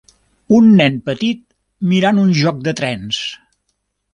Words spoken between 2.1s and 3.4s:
un joc de trens.